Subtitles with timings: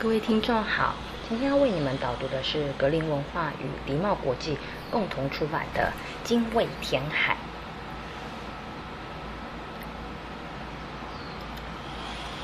[0.00, 0.94] 各位听众好，
[1.28, 4.56] 今天要为你们导读的是格林文化与狸茂国际
[4.90, 5.92] 共同出版的
[6.26, 7.34] 《精卫填海》。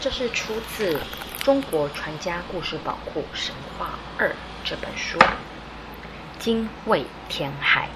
[0.02, 0.98] 这是出自
[1.42, 4.28] 《中国传家故事宝库神话二》
[4.62, 5.18] 这本书。
[6.38, 7.88] 精卫填海。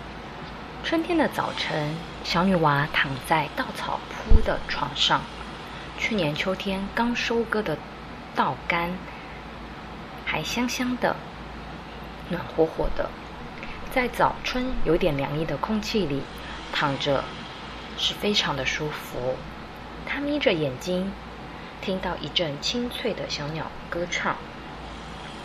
[0.82, 5.20] 春天的早晨，小女娃躺在稻草铺的床上。
[5.98, 7.77] 去年秋天刚收割的
[8.34, 8.96] 稻干。
[10.30, 11.16] 还香香的，
[12.29, 13.11] 暖和和的，
[13.93, 16.23] 在早春有点凉意的空气里
[16.73, 17.25] 躺着，
[17.98, 19.35] 是非常的舒服。
[20.07, 21.11] 他眯着眼睛，
[21.83, 24.37] 听到一阵清脆的小鸟歌唱，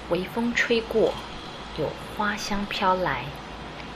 [0.09, 1.15] 微风吹过，
[1.79, 3.25] 有花香飘来，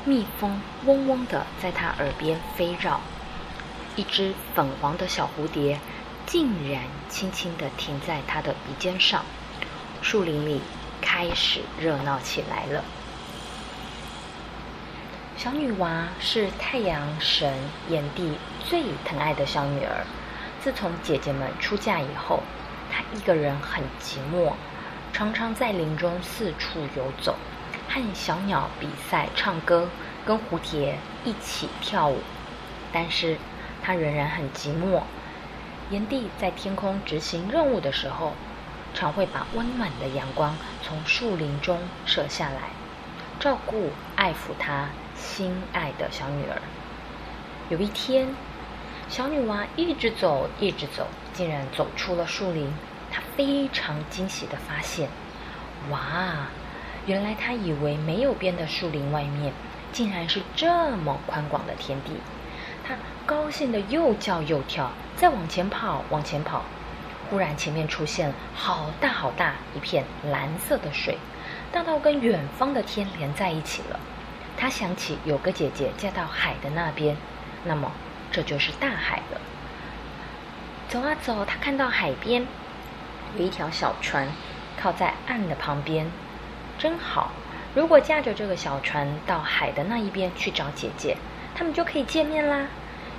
[0.05, 2.99] 蜜蜂嗡嗡的在他耳边飞绕，
[3.95, 5.79] 一只粉黄的小蝴蝶
[6.25, 9.23] 竟然轻轻的停在他的鼻尖上，
[10.01, 10.59] 树林里。
[11.01, 12.83] 开始热闹起来了。
[15.37, 17.53] 小女娃是太阳神
[17.87, 20.05] 炎帝最疼爱的小女儿。
[20.61, 22.43] 自从姐姐们出嫁以后，
[22.91, 24.51] 她一个人很寂寞，
[25.13, 27.35] 常常在林中四处游走，
[27.87, 29.87] 和小鸟比赛唱歌，
[30.25, 32.19] 跟蝴蝶一起跳舞。
[32.91, 33.37] 但是
[33.81, 35.03] 她仍然很寂寞。
[35.89, 38.33] 炎帝在天空执行任务的时候。
[38.99, 42.71] 常会把温暖的阳光从树林中射下来，
[43.39, 46.61] 照顾、爱抚她心爱的小女儿。
[47.69, 48.35] 有一天，
[49.07, 52.73] 小女娃一直走，一直走，竟然走出了树林。
[53.09, 55.07] 她非常惊喜的发现，
[55.89, 56.47] 哇，
[57.05, 59.53] 原来她以为没有边的树林外面，
[59.93, 62.11] 竟然是这么宽广的天地。
[62.85, 66.65] 她高兴的又叫又跳，再往前跑，往前跑。
[67.29, 71.17] 忽然，前面出现好大好大一片蓝色的水，
[71.71, 73.99] 大到跟远方的天连在一起了。
[74.57, 77.15] 他想起有个姐姐嫁到海的那边，
[77.63, 77.91] 那么
[78.31, 79.39] 这就是大海了。
[80.87, 82.47] 走啊走，他看到海边
[83.37, 84.27] 有一条小船
[84.81, 86.11] 靠在岸的旁边，
[86.79, 87.31] 真好。
[87.75, 91.15] 如果驾着这个小船到海的那一边去找姐姐，
[91.53, 92.65] 他们就可以见面啦。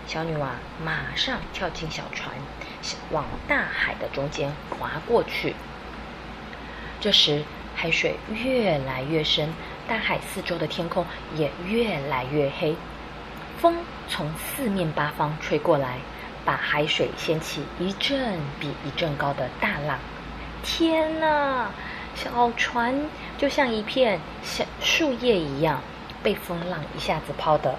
[0.09, 0.50] 小女娃
[0.84, 2.34] 马上跳进小船。
[3.10, 5.54] 往大海的中间划过去。
[7.00, 9.52] 这时，海水越来越深，
[9.88, 11.04] 大海四周的天空
[11.36, 12.76] 也越来越黑。
[13.58, 13.76] 风
[14.08, 15.98] 从四面八方吹过来，
[16.44, 19.98] 把海水掀起一阵比一阵高的大浪。
[20.62, 21.70] 天哪！
[22.14, 23.08] 小船
[23.38, 25.80] 就像一片小树叶一样，
[26.22, 27.76] 被风浪一下子抛得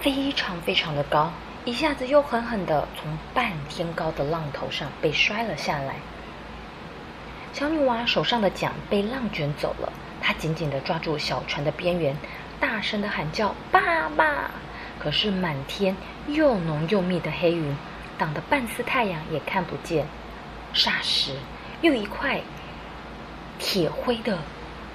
[0.00, 1.32] 非常非常的高。
[1.66, 5.96] 一下子又狠狠的从半天高的浪头上被摔了下来。
[7.52, 12.16] 小女娃手上的桨被浪卷走了，她紧紧的抓住小船的边缘，
[12.60, 14.48] 大声的喊叫：“爸爸！”
[15.00, 15.96] 可是满天
[16.28, 17.76] 又浓又密的黑云，
[18.16, 20.06] 挡得半丝太阳也看不见。
[20.72, 21.32] 霎时，
[21.80, 22.40] 又一块
[23.58, 24.38] 铁灰的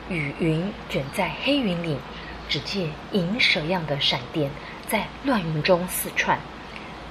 [0.07, 1.97] 雨云卷在黑云里，
[2.47, 4.49] 只见银蛇样的闪电
[4.87, 6.39] 在乱云中四窜。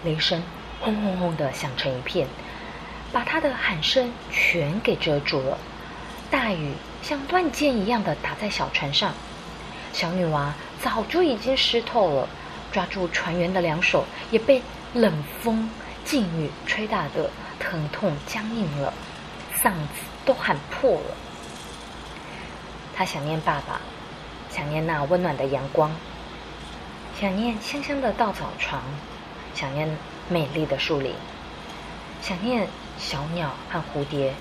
[0.04, 0.42] 雷声
[0.80, 2.26] 轰轰轰的响成一片，
[3.12, 5.58] 把他的喊声全给遮住了。
[6.30, 6.72] 大雨
[7.02, 9.12] 像断箭一样的打在小船上，
[9.92, 12.28] 小女娃早就已经湿透了，
[12.72, 14.62] 抓住船员的两手也被
[14.94, 15.68] 冷风
[16.04, 18.94] 劲雨吹打的疼痛僵硬了，
[19.60, 21.16] 嗓子都喊破了。
[22.96, 23.80] 她想念爸爸，
[24.50, 25.90] 想念那温暖的阳光，
[27.20, 28.82] 想念香香的稻草床。
[29.54, 29.88] 想念
[30.28, 31.14] 美丽的树林，
[32.22, 32.66] 想念
[32.98, 34.34] 小鸟和蝴蝶，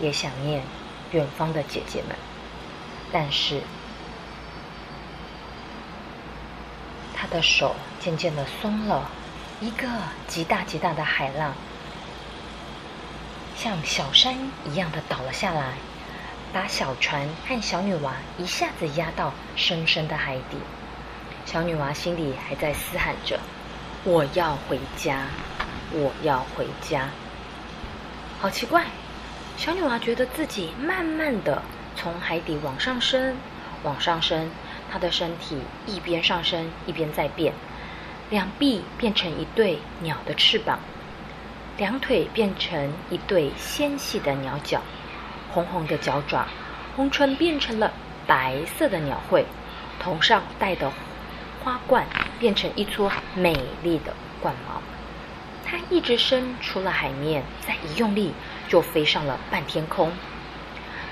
[0.00, 0.62] 也想念
[1.12, 2.16] 远方的姐姐们。
[3.12, 3.60] 但是，
[7.14, 9.10] 他的手渐渐的松了，
[9.60, 9.86] 一个
[10.26, 11.54] 极大极大的海浪，
[13.54, 15.74] 像小山一样的倒了下来，
[16.52, 20.56] 把小船和小女娃一下子压到深深的海底。
[21.44, 23.38] 小女娃心里还在嘶喊着。
[24.04, 25.26] 我要回家，
[25.92, 27.08] 我要回家。
[28.40, 28.86] 好奇怪，
[29.56, 31.62] 小女娃觉得自己慢慢的
[31.94, 33.36] 从海底往上升，
[33.84, 34.50] 往上升，
[34.90, 35.56] 她的身体
[35.86, 37.54] 一边上升一边在变，
[38.28, 40.80] 两臂变成一对鸟的翅膀，
[41.76, 44.82] 两腿变成一对纤细的鸟脚，
[45.52, 46.48] 红红的脚爪，
[46.96, 47.92] 红唇变成了
[48.26, 49.44] 白色的鸟喙，
[50.00, 50.90] 头上戴的。
[51.64, 52.04] 花冠
[52.42, 53.54] 变成一撮美
[53.84, 54.82] 丽的冠毛，
[55.64, 58.34] 它一直伸出了海面，再一用力
[58.68, 60.10] 就飞上了半天空。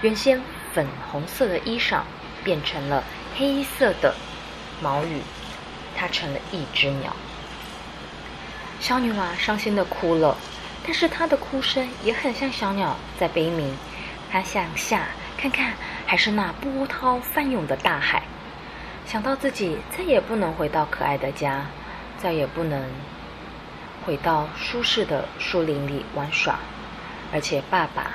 [0.02, 0.42] 原先
[0.72, 2.00] 粉红色的衣裳
[2.42, 3.04] 变成了
[3.36, 4.12] 黑色的
[4.82, 5.22] 毛羽，
[5.96, 7.14] 它成了一只鸟。
[8.80, 10.36] 小女娃伤心的哭了，
[10.84, 13.76] 但是她的哭声也很像小鸟在悲鸣。
[14.32, 15.06] 她向下
[15.38, 15.74] 看看，
[16.06, 18.24] 还是那波涛翻涌的大海。
[19.10, 21.66] 想到自己再也不能回到可爱的家，
[22.16, 22.88] 再也不能
[24.06, 26.60] 回到舒适的树林里玩耍，
[27.32, 28.12] 而且爸爸、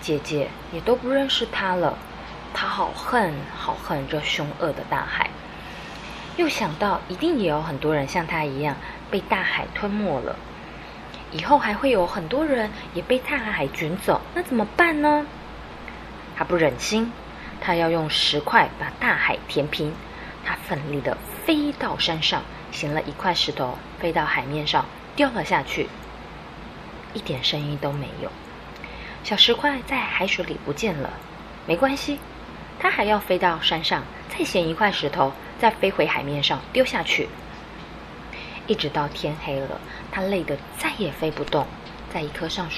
[0.00, 1.98] 姐姐也都不认识他了。
[2.54, 5.28] 他好恨，好恨这凶恶的大海。
[6.36, 8.76] 又想到一定也有很多人像他一样
[9.10, 10.36] 被大海吞没了，
[11.32, 15.26] 以后还会有很多人也被大海卷走，那怎么办呢？
[16.36, 17.10] 他不忍心。
[17.66, 19.92] 他要用石块把大海填平。
[20.44, 24.86] 他奋力的飞到山上，衔了一块石头飞到海面上，
[25.16, 25.88] 掉了下去，
[27.12, 28.30] 一点声音都没有。
[29.24, 31.12] 小石块在海水里不见了，
[31.66, 32.20] 没关系，
[32.78, 37.28] 他还要飞到山上，再衔一块石头，再飞回海面上丢下去。
[38.68, 39.80] 一直到天黑了，
[40.12, 41.66] 他累得再也飞不动，
[42.14, 42.70] 在一棵上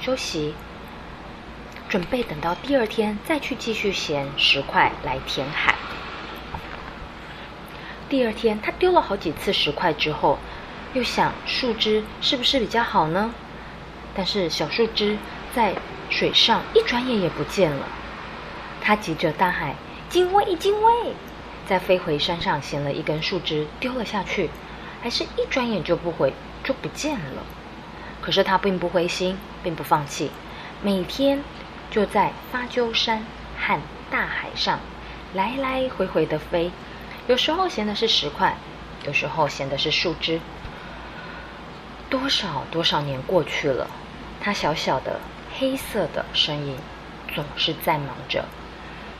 [0.00, 0.52] 休息。
[1.88, 5.74] 准备等到第二天再去继续衔石块来填海。
[8.08, 10.38] 第二天，他丢了好几次石块之后，
[10.94, 13.32] 又想树枝是不是比较好呢？
[14.14, 15.16] 但是小树枝
[15.54, 15.74] 在
[16.10, 17.86] 水上一转眼也不见了。
[18.80, 19.74] 他急着大喊
[20.08, 21.12] ：“精卫，精卫！”
[21.68, 24.50] 再飞回山上衔了一根树枝丢了下去，
[25.02, 27.44] 还是一转眼就不回就不见了。
[28.20, 30.30] 可是他并不灰心，并不放弃，
[30.80, 31.42] 每天。
[31.90, 33.24] 就在发鸠山
[33.58, 33.80] 和
[34.10, 34.80] 大海上
[35.32, 36.70] 来来回回的飞，
[37.26, 38.56] 有时候衔的是石块，
[39.06, 40.40] 有时候衔的是树枝。
[42.10, 43.88] 多少多少年过去了，
[44.40, 45.20] 他小小的
[45.58, 46.76] 黑色的身影
[47.34, 48.44] 总是在忙着，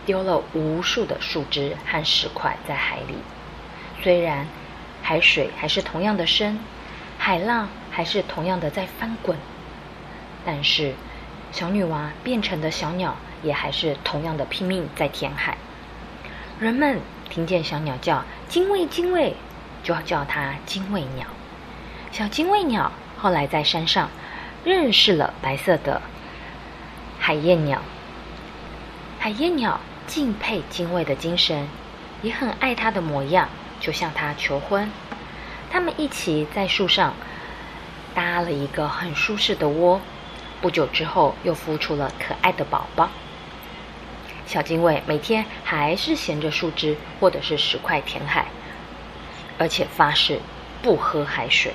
[0.04, 3.16] 丢了无数的树枝和石块在海里。
[4.02, 4.46] 虽然
[5.02, 6.58] 海水还是同样的深，
[7.18, 9.38] 海浪还是同样的在翻滚，
[10.44, 10.94] 但是。
[11.56, 15.56] 小女娃变成的小鸟也还是同样的拼命在填海。
[16.60, 17.00] 人们
[17.30, 19.34] 听见小鸟叫“精卫，精卫”，
[19.82, 21.26] 就要叫它“精卫鸟”。
[22.12, 24.10] 小精卫鸟后来在山上
[24.66, 26.02] 认识了白色的
[27.18, 27.80] 海燕鸟。
[29.18, 31.66] 海燕鸟敬佩精卫的精神，
[32.20, 33.48] 也很爱它的模样，
[33.80, 34.90] 就向它求婚。
[35.70, 37.14] 他们一起在树上
[38.14, 40.02] 搭了一个很舒适的窝。
[40.66, 43.08] 不久之后，又孵出了可爱的宝宝。
[44.46, 48.46] 小精卫每天还是衔着树枝或者是石块填海，
[49.58, 50.40] 而且发誓
[50.82, 51.72] 不喝海水，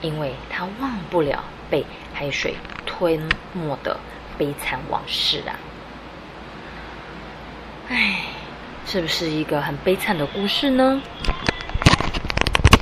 [0.00, 3.22] 因为他忘不了被海水吞
[3.52, 3.96] 没的
[4.36, 5.54] 悲惨往事啊！
[7.88, 8.22] 唉，
[8.84, 11.00] 是不是一个很悲惨的故事呢？